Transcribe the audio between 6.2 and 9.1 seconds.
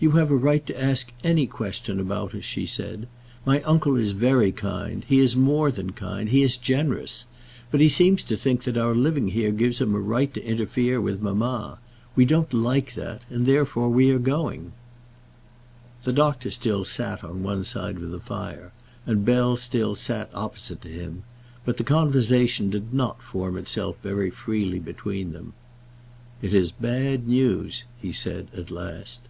he is generous. But he seems to think that our